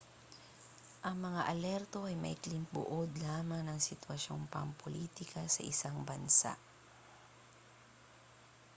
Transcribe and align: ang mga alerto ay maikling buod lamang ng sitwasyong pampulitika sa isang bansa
ang 1.07 1.13
mga 1.27 1.41
alerto 1.53 1.99
ay 2.09 2.15
maikling 2.23 2.65
buod 2.73 3.11
lamang 3.27 3.61
ng 3.65 3.77
sitwasyong 3.87 4.43
pampulitika 4.55 5.41
sa 5.55 5.61
isang 5.71 5.97
bansa 6.09 6.53